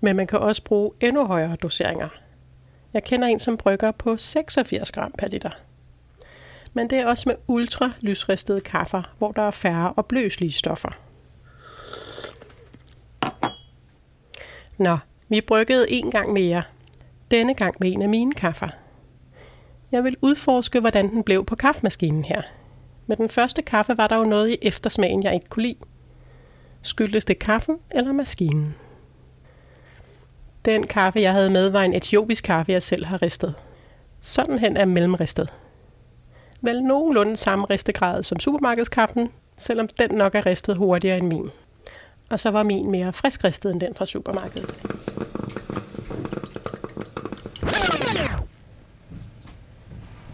[0.00, 2.08] men man kan også bruge endnu højere doseringer.
[2.92, 5.50] Jeg kender en, som brygger på 86 gram per liter.
[6.72, 10.90] Men det er også med ultra lysristede kaffer, hvor der er færre opløselige stoffer.
[14.78, 16.62] Nå, vi bryggede en gang mere.
[17.30, 18.68] Denne gang med en af mine kaffer.
[19.92, 22.42] Jeg vil udforske, hvordan den blev på kaffemaskinen her.
[23.06, 25.76] Med den første kaffe var der jo noget i eftersmagen, jeg ikke kunne lide.
[26.82, 28.74] Skyldtes det kaffen eller maskinen?
[30.64, 33.54] Den kaffe, jeg havde med, var en etiopisk kaffe, jeg selv har ristet.
[34.20, 35.48] Sådan hen er mellemristet.
[36.60, 41.50] Vel nogenlunde samme ristegrad som supermarkedskaffen, selvom den nok er ristet hurtigere end min.
[42.30, 44.74] Og så var min mere friskristet end den fra supermarkedet.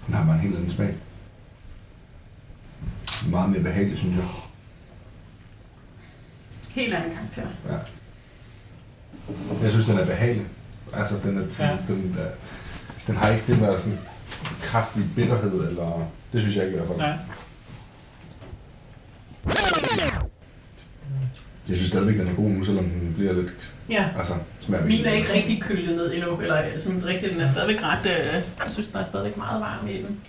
[0.06, 0.94] Den har bare en helt anden smag.
[3.30, 4.24] Meget mere behagelig, synes jeg.
[6.68, 7.46] Helt anden karakter.
[7.68, 7.78] Ja.
[9.62, 10.46] Jeg synes, den er behagelig.
[10.94, 11.76] Altså, den, er, Ja.
[11.88, 12.28] den, er,
[13.06, 13.98] den har ikke den der sådan
[14.62, 16.06] kraftige bitterhed, eller...
[16.32, 16.98] Det synes jeg ikke i hvert fald.
[16.98, 17.16] Nej.
[21.68, 23.48] Jeg synes stadigvæk, den er god nu, selvom den bliver lidt...
[23.90, 24.04] Ja.
[24.18, 27.52] Altså, smager Min er ikke rigtig kølet ned endnu, eller jeg synes rigtig, den er
[27.52, 30.20] stadigvæk ret, øh, jeg synes, den er stadigvæk meget varm i den.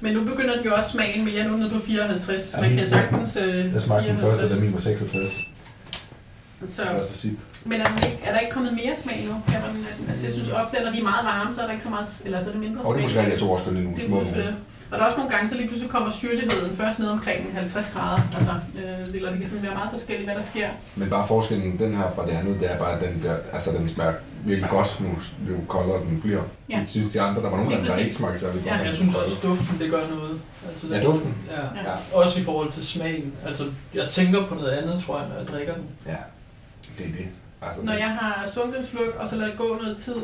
[0.00, 2.54] Men nu begynder den jo også smagen mere, nu er den på 54.
[2.56, 4.52] Ja, Man kan sagtens øh, Jeg smagte den første, 54.
[4.52, 5.30] da min var 66.
[6.66, 7.38] Så, Første sip.
[7.64, 9.34] men er, den ikke, er der ikke kommet mere smag nu?
[9.48, 11.72] Kan man, altså, jeg synes ofte, at når de er meget varme, så er der
[11.72, 13.08] ikke så meget, eller så er det mindre Og det smag.
[13.10, 14.20] kunne være, jeg tog også kun nogle Det små.
[14.20, 14.54] er det.
[14.90, 17.90] Og der er også nogle gange, så lige pludselig kommer syrligheden først ned omkring 50
[17.94, 18.20] grader.
[18.36, 20.68] Altså, øh, eller det kan sådan være meget forskelligt, hvad der sker.
[20.96, 23.70] Men bare forskellen, den her fra det andet, det er bare, at den, der, altså,
[23.72, 24.12] den smager
[24.44, 25.08] virkelig godt, nu
[25.50, 26.42] jo koldere den bliver.
[26.70, 26.78] Ja.
[26.78, 28.66] Jeg synes, de andre, der var nogle af dem, der ikke smagte særlig godt.
[28.66, 30.40] Ja, Jeg den synes også, duften det gør noget.
[30.68, 31.34] Altså, Ja, duften.
[31.50, 31.90] Ja.
[31.90, 31.94] Ja.
[32.16, 33.32] Også i forhold til smagen.
[33.46, 35.84] Altså, jeg tænker på noget andet, tror jeg, når jeg drikker den.
[36.06, 36.16] Ja,
[36.98, 37.26] det er det.
[37.62, 40.14] Altså, Når jeg har sunket en sluk, og så lader det gå noget tid,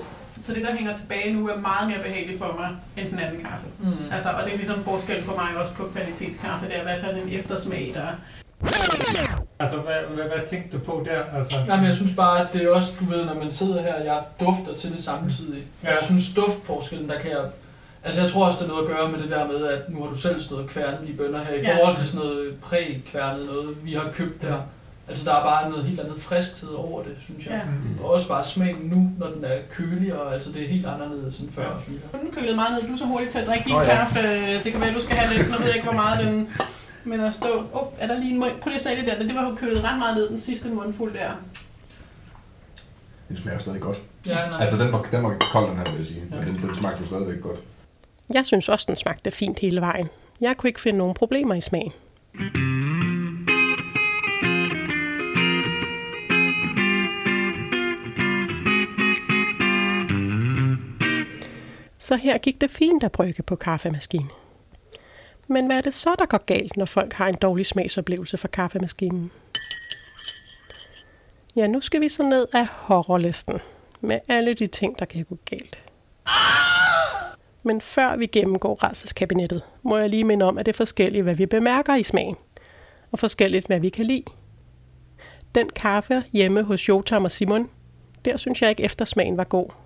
[0.43, 3.41] så det, der hænger tilbage nu, er meget mere behageligt for mig, end den anden
[3.41, 3.67] kaffe.
[3.81, 3.93] Mm.
[4.13, 6.67] Altså, og det er ligesom forskel på mig også på kvalitetskaffe.
[6.67, 8.13] Det er i hvert fald en eftersmag, der er.
[9.59, 11.39] Altså, hvad, hvad, hvad tænkte du på der?
[11.39, 13.83] Altså, Nej, men jeg synes bare, at det er også, du ved, når man sidder
[13.83, 15.63] her, jeg dufter til det samtidig.
[15.83, 15.89] Ja.
[15.91, 15.97] Ja.
[15.97, 17.41] Jeg synes, duftforskellen, der kan jeg...
[18.05, 20.03] Altså, jeg tror også, det er noget at gøre med det der med, at nu
[20.03, 21.77] har du selv stået og kværnet de bønder her, i Ja.
[21.79, 24.57] forhold til sådan noget præ-kværnet noget, vi har købt der.
[25.09, 27.55] Altså, der er bare noget helt andet friskhed over det, synes jeg.
[27.55, 27.65] Ja.
[27.65, 28.05] Mm.
[28.05, 31.53] Og også bare smagen nu, når den er køligere, altså det er helt anderledes end
[31.53, 31.81] før, Ja.
[31.83, 32.21] synes jeg.
[32.21, 32.89] Den kølet meget ned.
[32.89, 33.97] Du er så hurtig til at drikke din oh, ja.
[33.97, 34.19] kaffe.
[34.65, 35.51] Det kan være, du skal have lidt.
[35.51, 36.49] Nu ved jeg ikke, hvor meget den...
[37.05, 37.49] Men at stå...
[37.75, 38.51] Åh, oh, er der lige en mund?
[38.61, 39.19] Prøv lige at smage det der.
[39.19, 41.31] Det var jo kølet ret meget ned, den sidste mundfuld der.
[43.29, 43.97] Den smager stadig godt.
[44.29, 44.61] Ja, nej.
[44.61, 46.23] Altså, den var, den var kold, den her, vil jeg sige.
[46.31, 46.37] Ja.
[46.37, 47.59] Men den, den smagte jo stadigvæk godt.
[48.35, 50.09] Jeg synes også, den smagte fint hele vejen.
[50.41, 51.93] Jeg kunne ikke finde nogen problemer i smagen.
[62.07, 64.31] Så her gik det fint at brygge på kaffemaskinen.
[65.47, 68.49] Men hvad er det så, der går galt, når folk har en dårlig smagsoplevelse fra
[68.49, 69.31] kaffemaskinen?
[71.57, 73.59] Ja, nu skal vi så ned af horrorlisten
[74.01, 75.83] med alle de ting, der kan gå galt.
[77.63, 81.35] Men før vi gennemgår rædselskabinettet, må jeg lige minde om, at det er forskelligt, hvad
[81.35, 82.37] vi bemærker i smagen,
[83.13, 84.25] og forskelligt, hvad vi kan lide.
[85.55, 87.71] Den kaffe hjemme hos Jotam og Simon,
[88.25, 89.86] der synes jeg ikke eftersmagen var god.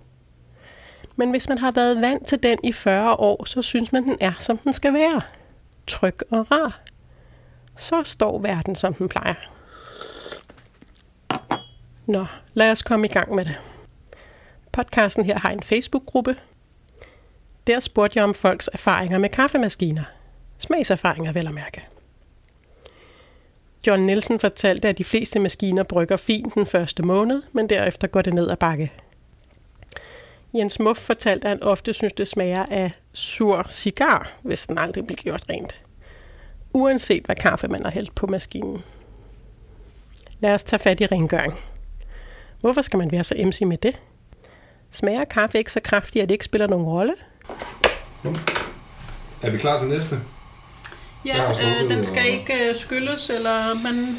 [1.21, 4.17] Men hvis man har været vant til den i 40 år, så synes man, den
[4.19, 5.21] er, som den skal være.
[5.87, 6.81] Tryg og rar.
[7.77, 9.51] Så står verden, som den plejer.
[12.05, 13.55] Nå, lad os komme i gang med det.
[14.71, 16.35] Podcasten her har en Facebook-gruppe.
[17.67, 20.03] Der spurgte jeg om folks erfaringer med kaffemaskiner.
[20.57, 21.87] Smagserfaringer vel at mærke.
[23.87, 28.21] John Nielsen fortalte, at de fleste maskiner brygger fint den første måned, men derefter går
[28.21, 28.91] det ned ad bakke.
[30.53, 35.07] Jens Muff fortalte, at han ofte synes, det smager af sur cigar, hvis den aldrig
[35.07, 35.81] bliver gjort rent.
[36.73, 38.81] Uanset hvad kaffe man har hældt på maskinen.
[40.39, 41.53] Lad os tage fat i rengøring.
[42.61, 43.99] Hvorfor skal man være så emsig med det?
[44.91, 47.13] Smager kaffe ikke så kraftigt, at det ikke spiller nogen rolle?
[49.41, 50.19] Er vi klar til næste?
[51.25, 54.17] Ja, øh, den skal og- ikke øh, skylles, eller man...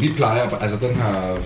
[0.00, 1.36] Vi plejer, altså den her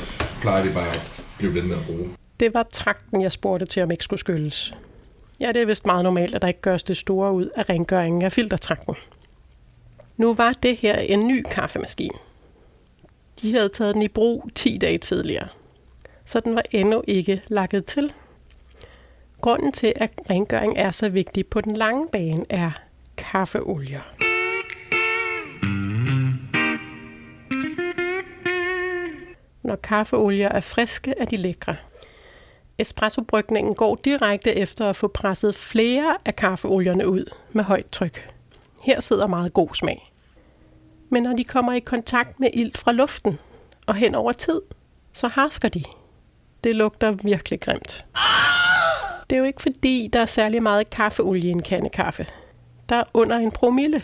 [0.40, 2.08] plejer vi bare at blive ved med at bruge.
[2.40, 4.74] Det var trakten, jeg spurgte til, om ikke skulle skylles.
[5.40, 8.22] Ja, det er vist meget normalt, at der ikke gøres det store ud af rengøringen
[8.22, 8.94] af filtertrakten.
[10.16, 12.18] Nu var det her en ny kaffemaskine.
[13.42, 15.48] De havde taget den i brug 10 dage tidligere,
[16.24, 18.12] så den var endnu ikke lakket til.
[19.40, 22.70] Grunden til, at rengøring er så vigtig på den lange bane, er
[23.16, 24.00] kaffeolier.
[29.62, 31.76] Når kaffeolier er friske, er de lækre.
[32.78, 38.30] Espressobrygningen går direkte efter at få presset flere af kaffeolierne ud med højt tryk.
[38.84, 40.12] Her sidder meget god smag.
[41.08, 43.38] Men når de kommer i kontakt med ilt fra luften
[43.86, 44.60] og hen over tid,
[45.12, 45.84] så harsker de.
[46.64, 48.04] Det lugter virkelig grimt.
[49.30, 52.26] Det er jo ikke fordi, der er særlig meget kaffeolie i en kande kaffe.
[52.88, 54.02] Der er under en promille.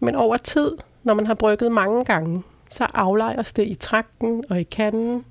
[0.00, 4.60] Men over tid, når man har brygget mange gange, så aflejres det i trakten og
[4.60, 5.24] i kanden.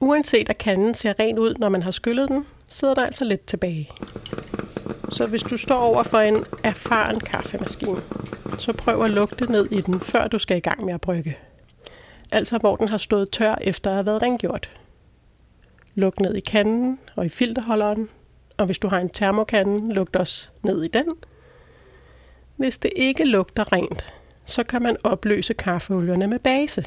[0.00, 3.46] Uanset at kanden ser ren ud, når man har skyllet den, sidder der altså lidt
[3.46, 3.90] tilbage.
[5.10, 8.00] Så hvis du står over for en erfaren kaffemaskine,
[8.58, 11.38] så prøv at lugte ned i den, før du skal i gang med at brygge.
[12.32, 14.70] Altså hvor den har stået tør efter at have været rengjort.
[15.94, 18.08] Luk ned i kanden og i filterholderen,
[18.56, 21.06] og hvis du har en termokande, lugt også ned i den.
[22.56, 24.06] Hvis det ikke lugter rent,
[24.44, 26.84] så kan man opløse kaffeolierne med base.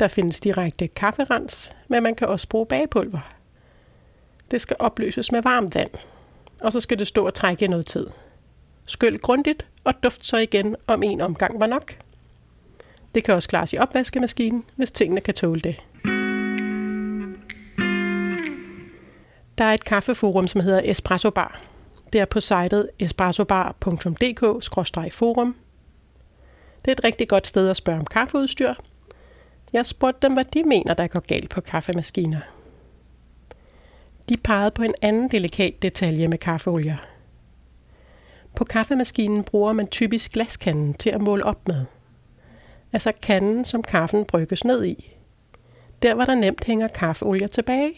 [0.00, 3.34] Der findes direkte kafferens, men man kan også bruge bagepulver.
[4.50, 5.90] Det skal opløses med varmt vand,
[6.60, 8.06] og så skal det stå og trække i noget tid.
[8.86, 11.98] Skyl grundigt og duft så igen, om en omgang var nok.
[13.14, 15.84] Det kan også klares i opvaskemaskinen, hvis tingene kan tåle det.
[19.58, 21.60] Der er et kaffeforum, som hedder Espresso Bar.
[22.12, 25.56] Det er på sitet espressobar.dk-forum.
[26.84, 28.74] Det er et rigtig godt sted at spørge om kaffeudstyr.
[29.72, 32.40] Jeg spurgte dem, hvad de mener, der går galt på kaffemaskiner.
[34.28, 36.96] De pegede på en anden delikat detalje med kaffeolier.
[38.54, 41.84] På kaffemaskinen bruger man typisk glaskanden til at måle op med.
[42.92, 45.16] Altså kanden, som kaffen brygges ned i.
[46.02, 47.92] Der, hvor der nemt hænger kaffeolier tilbage.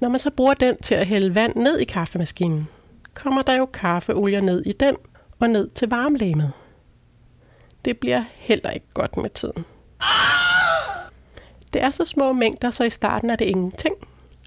[0.00, 2.68] Når man så bruger den til at hælde vand ned i kaffemaskinen,
[3.14, 4.96] kommer der jo kaffeolier ned i den
[5.38, 6.52] og ned til varmlæmet.
[7.84, 9.64] Det bliver heller ikke godt med tiden.
[11.72, 13.94] Det er så små mængder, så i starten er det ingenting,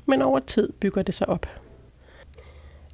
[0.06, 1.48] men over tid bygger det sig op.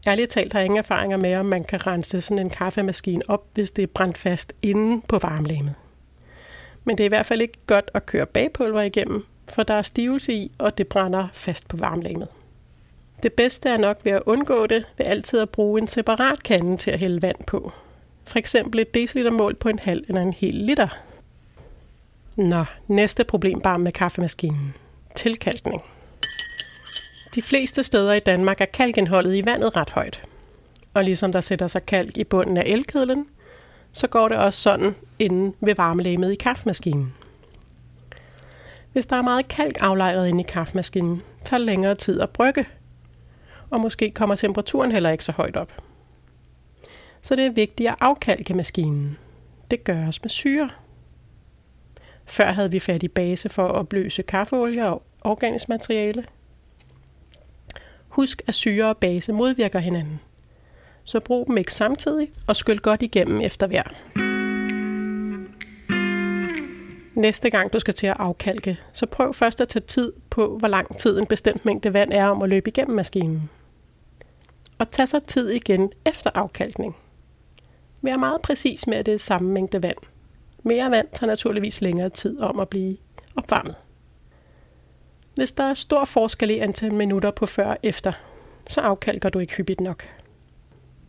[0.07, 3.45] Ærligt talt har jeg ingen erfaringer med, om man kan rense sådan en kaffemaskine op,
[3.53, 5.75] hvis det er brændt fast inde på varmlæmet.
[6.83, 9.81] Men det er i hvert fald ikke godt at køre bagpulver igennem, for der er
[9.81, 12.27] stivelse i, og det brænder fast på varmlæmet.
[13.23, 16.77] Det bedste er nok ved at undgå det, ved altid at bruge en separat kande
[16.77, 17.71] til at hælde vand på.
[18.23, 20.87] For eksempel et decilitermål på en halv eller en hel liter.
[22.39, 24.73] Nå, næste problem bare med kaffemaskinen.
[25.15, 25.81] Tilkalkning.
[27.35, 30.23] De fleste steder i Danmark er kalkindholdet i vandet ret højt.
[30.93, 33.25] Og ligesom der sætter sig kalk i bunden af elkedlen,
[33.91, 37.13] så går det også sådan inde ved varmelæmet i kaffemaskinen.
[38.93, 42.65] Hvis der er meget kalk aflejret inde i kaffemaskinen, tager det længere tid at brygge.
[43.69, 45.71] Og måske kommer temperaturen heller ikke så højt op.
[47.21, 49.17] Så det er vigtigt at afkalke maskinen.
[49.71, 50.69] Det gøres med syre.
[52.29, 56.25] Før havde vi fat i base for at opløse kaffeolie og organisk materiale.
[58.07, 60.19] Husk, at syre og base modvirker hinanden.
[61.03, 63.83] Så brug dem ikke samtidig og skyld godt igennem efter hver.
[67.15, 70.67] Næste gang du skal til at afkalke, så prøv først at tage tid på, hvor
[70.67, 73.49] lang tid en bestemt mængde vand er om at løbe igennem maskinen.
[74.77, 76.95] Og tag så tid igen efter afkalkning.
[78.01, 79.97] Vær meget præcis med, at det er samme mængde vand.
[80.69, 82.97] Mere vand tager naturligvis længere tid om at blive
[83.35, 83.75] opvarmet.
[85.35, 88.11] Hvis der er stor forskel i antal minutter på før og efter,
[88.67, 90.07] så afkalker du ikke hyppigt nok.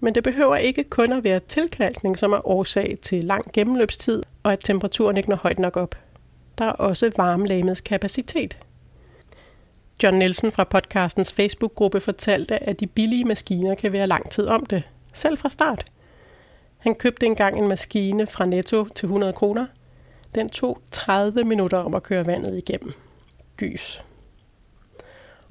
[0.00, 4.52] Men det behøver ikke kun at være tilkalkning, som er årsag til lang gennemløbstid, og
[4.52, 5.94] at temperaturen ikke når højt nok op.
[6.58, 8.58] Der er også varmelamets kapacitet.
[10.02, 14.66] John Nielsen fra podcastens Facebook-gruppe fortalte, at de billige maskiner kan være lang tid om
[14.66, 15.84] det, selv fra start.
[16.80, 19.66] Han købte engang en maskine fra Netto til 100 kroner.
[20.34, 22.92] Den tog 30 minutter om at køre vandet igennem.
[23.56, 24.02] Gys.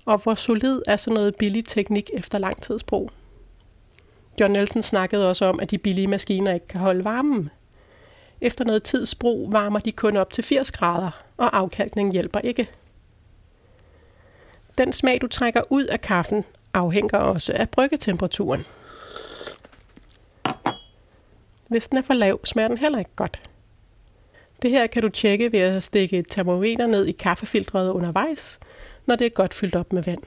[0.06, 3.12] Og hvor solid er sådan noget billig teknik efter lang tids brug?
[4.39, 7.50] John Nelson snakkede også om, at de billige maskiner ikke kan holde varmen.
[8.42, 12.70] Efter noget tids brug varmer de kun op til 80 grader, og afkalkning hjælper ikke.
[14.78, 18.65] Den smag, du trækker ud af kaffen, afhænger også af bryggetemperaturen.
[21.70, 23.50] Hvis den er for lav, smager den heller ikke godt.
[24.62, 28.60] Det her kan du tjekke ved at stikke et termometer ned i kaffefiltret undervejs,
[29.06, 30.22] når det er godt fyldt op med vand.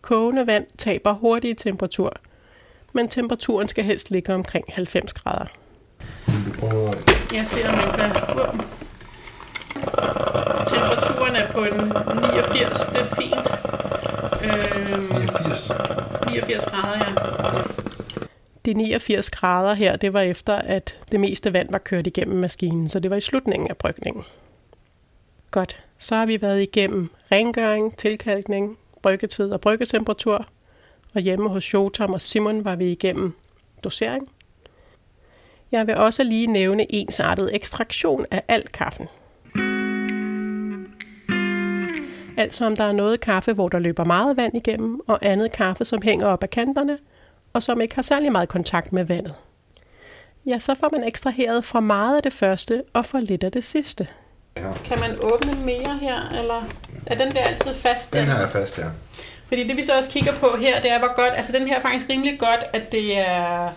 [0.00, 2.12] Kogende vand taber hurtigt i temperatur,
[2.92, 5.46] men temperaturen skal helst ligge omkring 90 grader.
[7.34, 8.10] Jeg ser, om man kan...
[8.10, 8.60] Uh.
[10.66, 13.48] Temperaturen er på en 89, det er fint.
[14.44, 15.72] Øhm, 89.
[16.30, 17.91] 89 grader, ja.
[18.64, 22.88] De 89 grader her, det var efter, at det meste vand var kørt igennem maskinen,
[22.88, 24.22] så det var i slutningen af brygningen.
[25.50, 30.48] Godt, så har vi været igennem rengøring, tilkalkning, bryggetid og bryggetemperatur.
[31.14, 33.32] Og hjemme hos Jotam og Simon var vi igennem
[33.84, 34.28] dosering.
[35.72, 39.08] Jeg vil også lige nævne ensartet ekstraktion af al kaffen.
[42.36, 45.84] Altså om der er noget kaffe, hvor der løber meget vand igennem, og andet kaffe,
[45.84, 46.98] som hænger op ad kanterne,
[47.52, 49.34] og som ikke har særlig meget kontakt med vandet.
[50.46, 53.64] Ja, så får man ekstraheret for meget af det første og for lidt af det
[53.64, 54.06] sidste.
[54.84, 56.68] Kan man åbne mere her, eller
[57.06, 58.12] er den der altid fast?
[58.12, 58.84] Den her er fast, ja.
[59.48, 61.76] Fordi det vi så også kigger på her, det er hvor godt, altså den her
[61.76, 63.72] er faktisk rimelig godt, at det er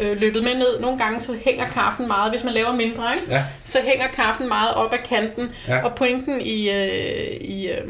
[0.00, 0.80] øh, løbet med ned.
[0.80, 3.26] Nogle gange så hænger kaffen meget, hvis man laver mindre, ikke?
[3.30, 3.44] Ja.
[3.66, 5.50] så hænger kaffen meget op ad kanten.
[5.68, 5.84] Ja.
[5.84, 7.88] Og pointen i, øh, i, øh,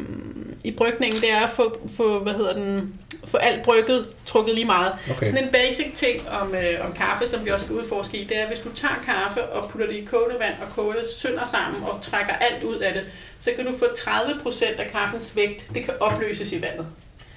[0.65, 4.65] i brygningen, det er at få, få, hvad hedder den, få alt brygget trukket lige
[4.65, 4.93] meget.
[5.11, 5.27] Okay.
[5.27, 8.37] Sådan en basic ting om, øh, om kaffe, som vi også skal udforske i, det
[8.37, 11.07] er, at hvis du tager kaffe og putter det i kogende vand og koger det
[11.11, 13.03] sønder sammen og trækker alt ud af det,
[13.39, 16.87] så kan du få 30% af kaffens vægt, det kan opløses i vandet.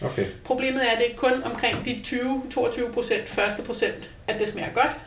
[0.02, 0.26] Okay.
[0.46, 4.74] Problemet er, at det er kun omkring de 20-22 procent, første procent, at det smager
[4.74, 4.98] godt.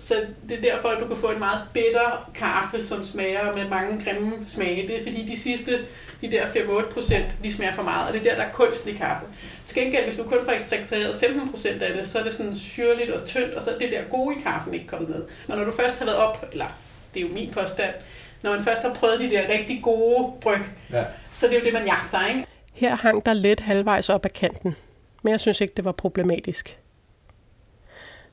[0.00, 0.14] Så
[0.48, 4.04] det er derfor, at du kan få en meget bitter kaffe, som smager med mange
[4.04, 4.88] grimme smage.
[4.88, 5.78] Det er fordi de sidste,
[6.20, 8.86] de der 5-8 procent, de smager for meget, og det er der, der er kunst
[8.86, 9.26] i kaffe.
[9.66, 12.56] Til gengæld, hvis du kun får ekstrakteret 15 procent af det, så er det sådan
[12.56, 15.22] syrligt og tyndt, og så er det der gode i kaffen ikke kommet med.
[15.48, 16.66] Men når du først har været op, eller
[17.14, 17.94] det er jo min påstand,
[18.42, 20.60] når man først har prøvet de der rigtig gode bryg,
[20.92, 21.04] Ja.
[21.30, 22.44] så det er jo det, man jagter, ikke?
[22.72, 24.76] Her hang der lidt halvvejs op ad kanten,
[25.22, 26.76] men jeg synes ikke, det var problematisk.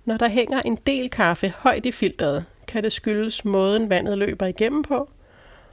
[0.07, 4.45] Når der hænger en del kaffe højt i filteret, kan det skyldes måden vandet løber
[4.45, 5.09] igennem på,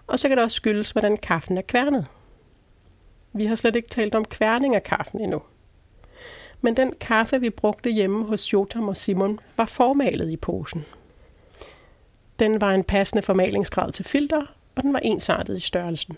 [0.06, 2.06] og så kan det også skyldes, hvordan kaffen er kværnet.
[3.32, 5.42] Vi har slet ikke talt om kværning af kaffen endnu.
[6.60, 10.84] Men den kaffe, vi brugte hjemme hos Jotam og Simon, var formalet i posen.
[12.38, 16.16] Den var en passende formalingsgrad til filter, og den var ensartet i størrelsen.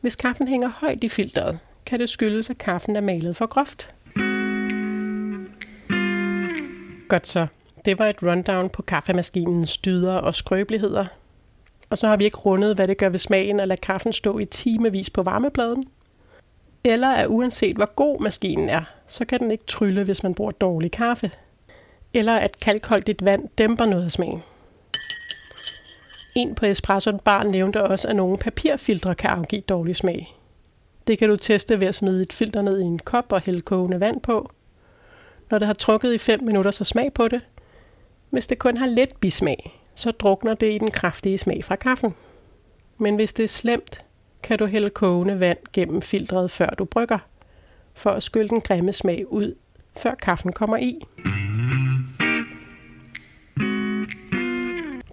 [0.00, 3.95] Hvis kaffen hænger højt i filteret, kan det skyldes, at kaffen er malet for groft.
[7.08, 7.46] Godt så.
[7.84, 11.06] Det var et rundown på kaffemaskinens dyder og skrøbeligheder.
[11.90, 14.38] Og så har vi ikke rundet, hvad det gør ved smagen at lade kaffen stå
[14.38, 15.84] i timevis på varmepladen.
[16.84, 20.50] Eller at uanset hvor god maskinen er, så kan den ikke trylle, hvis man bruger
[20.50, 21.30] dårlig kaffe.
[22.14, 24.42] Eller at kalkholdigt vand dæmper noget af smagen.
[26.36, 30.36] En på Espresso Bar nævnte også, at nogle papirfiltre kan afgive dårlig smag.
[31.06, 33.60] Det kan du teste ved at smide et filter ned i en kop og hælde
[33.60, 34.50] kogende vand på.
[35.50, 37.40] Når det har trukket i 5 minutter, så smag på det.
[38.30, 42.14] Hvis det kun har lidt bismag, så drukner det i den kraftige smag fra kaffen.
[42.98, 44.04] Men hvis det er slemt,
[44.42, 47.18] kan du hælde kogende vand gennem filtret, før du brygger,
[47.94, 49.54] for at skylle den grimme smag ud,
[49.96, 51.02] før kaffen kommer i.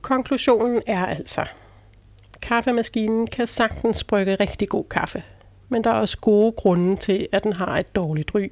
[0.02, 1.46] Konklusionen er altså,
[2.42, 5.24] kaffemaskinen kan sagtens brygge rigtig god kaffe,
[5.70, 8.48] men der er også gode grunde til, at den har et dårligt ry.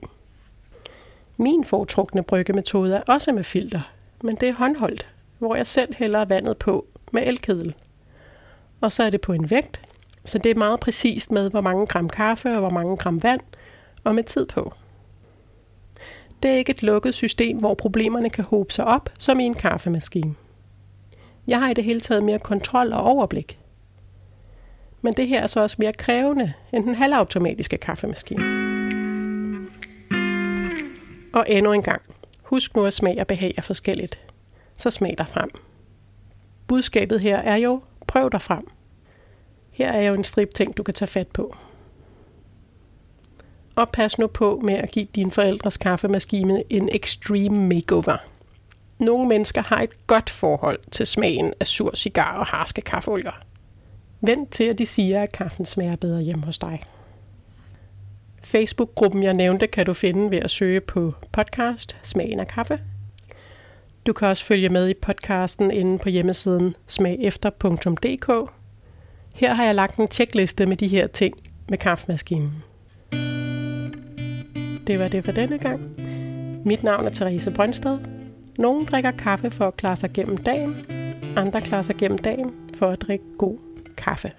[1.42, 3.92] Min foretrukne bryggemetode er også med filter,
[4.24, 5.08] men det er håndholdt,
[5.40, 7.76] hvor jeg selv hælder vandet på med elkedel.
[8.82, 9.82] Og så er det på en vægt,
[10.26, 13.42] så det er meget præcist med, hvor mange gram kaffe og hvor mange gram vand,
[14.04, 14.74] og med tid på.
[16.44, 19.54] Det er ikke et lukket system, hvor problemerne kan hobe sig op, som i en
[19.54, 20.36] kaffemaskine.
[21.48, 23.60] Jeg har i det hele taget mere kontrol og overblik.
[25.02, 28.61] Men det her er så også mere krævende end den halvautomatiske kaffemaskine.
[31.34, 32.02] Og endnu en gang.
[32.44, 34.20] Husk nu at smag og behag er forskelligt.
[34.78, 35.50] Så smag dig frem.
[36.68, 38.68] Budskabet her er jo, prøv dig frem.
[39.72, 41.56] Her er jo en strip ting, du kan tage fat på.
[43.76, 48.18] Og pas nu på med at give dine forældres kaffemaskine en extreme makeover.
[49.00, 53.42] Nogle mennesker har et godt forhold til smagen af sur cigar og harske kaffeolier.
[54.22, 56.84] Vent til, at de siger, at kaffen smager bedre hjemme hos dig.
[58.52, 62.80] Facebook-gruppen, jeg nævnte, kan du finde ved at søge på podcast Smagen af kaffe.
[64.06, 68.52] Du kan også følge med i podcasten inde på hjemmesiden smagefter.dk.
[69.36, 71.38] Her har jeg lagt en tjekliste med de her ting
[71.70, 72.64] med kaffemaskinen.
[74.88, 75.82] Det var det for denne gang.
[76.66, 77.98] Mit navn er Therese Brøndsted.
[78.58, 80.86] Nogle drikker kaffe for at klare sig gennem dagen.
[81.36, 83.58] Andre klarer sig gennem dagen for at drikke god
[83.98, 84.32] kaffe.